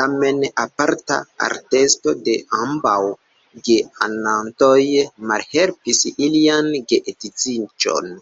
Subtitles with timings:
[0.00, 2.94] Tamen aparta aresto de ambaŭ
[3.68, 4.80] geamantoj
[5.34, 8.12] malhelpis ilian geedziĝon.